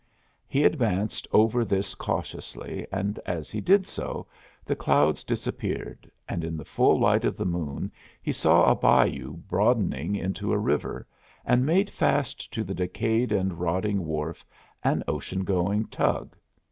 [0.47, 4.25] He advanced over this cautiously, and as he did so
[4.65, 9.33] the clouds disappeared, and in the full light of the moon he saw a bayou
[9.33, 11.05] broadening into a river,
[11.45, 14.43] and made fast to the decayed and rotting wharf
[14.83, 16.35] an ocean going tug.